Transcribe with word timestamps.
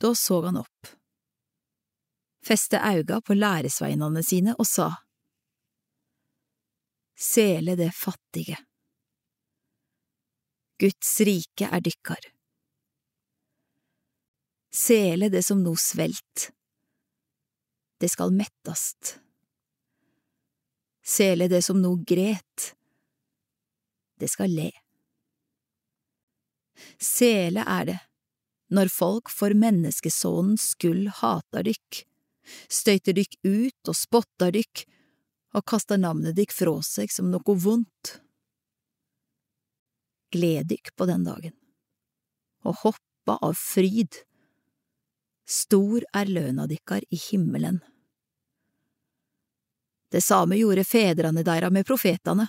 Då 0.00 0.14
så 0.14 0.42
han 0.42 0.56
opp, 0.56 0.86
feste 2.46 2.80
auga 2.80 3.20
på 3.20 3.34
læresveinene 3.34 4.22
sine 4.22 4.54
og 4.58 4.66
sa, 4.66 4.90
Sele 7.14 7.76
det 7.76 7.92
fattige. 7.94 8.58
Guds 10.78 11.20
rike 11.20 11.68
er 11.70 11.80
dykkar. 11.80 12.26
Sele 14.74 15.28
det 15.30 15.44
som 15.46 15.62
no 15.62 15.76
svelt. 15.78 16.48
Det 18.02 18.10
skal 18.10 18.34
mettast. 18.34 19.20
Sele 21.06 21.46
det 21.48 21.62
som 21.62 21.78
no 21.82 21.94
gret. 22.02 22.74
Det 24.18 24.28
skal 24.28 24.50
le. 24.50 24.72
Sele 26.98 27.62
er 27.62 27.86
det, 27.92 27.98
når 28.72 28.90
folk 28.92 29.30
for 29.32 29.54
menneskesånens 29.56 30.70
skyld 30.74 31.08
hater 31.20 31.66
dykk, 31.66 32.02
støyter 32.68 33.16
dykk 33.16 33.38
ut 33.44 33.90
og 33.90 33.96
spotter 33.98 34.54
dykk 34.54 34.84
og 35.54 35.64
kaster 35.68 36.00
navnet 36.00 36.36
dykk 36.36 36.54
fra 36.54 36.76
seg 36.84 37.12
som 37.12 37.30
noe 37.32 37.56
vondt. 37.66 38.18
Gled 40.34 40.70
dykk 40.72 40.94
på 40.98 41.06
den 41.06 41.26
dagen, 41.26 41.54
og 42.66 42.80
hoppa 42.82 43.38
av 43.38 43.54
fryd. 43.58 44.24
Stor 45.46 46.06
er 46.16 46.30
løna 46.32 46.66
dykkar 46.66 47.04
i 47.12 47.20
himmelen. 47.28 47.78
Det 50.10 50.22
same 50.24 50.56
gjorde 50.58 50.86
fedrane 50.86 51.42
deira 51.46 51.70
med 51.74 51.86
profetane 51.86 52.48